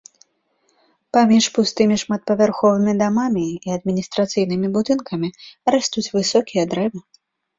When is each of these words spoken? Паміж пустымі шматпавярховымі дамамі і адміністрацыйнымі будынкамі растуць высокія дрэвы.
Паміж 1.15 1.45
пустымі 1.57 1.95
шматпавярховымі 2.03 2.95
дамамі 3.01 3.45
і 3.69 3.75
адміністрацыйнымі 3.77 4.67
будынкамі 4.77 5.27
растуць 5.75 6.07
высокія 6.19 6.63
дрэвы. 6.73 6.99